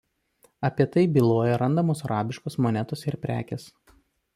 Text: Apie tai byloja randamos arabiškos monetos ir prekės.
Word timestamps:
Apie 0.69 0.87
tai 0.95 1.03
byloja 1.17 1.59
randamos 1.63 2.03
arabiškos 2.09 2.59
monetos 2.67 3.09
ir 3.13 3.23
prekės. 3.29 3.73